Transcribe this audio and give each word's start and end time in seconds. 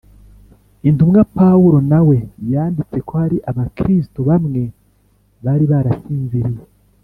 Intumwa 0.89 1.19
Pawulo 1.37 1.77
na 1.91 1.99
we 2.07 2.17
yanditse 2.51 2.97
ko 3.07 3.13
hari 3.21 3.37
Abakristo 3.49 4.19
bamwe 4.29 4.63
bari 5.43 5.65
barasinziriye 5.71 6.61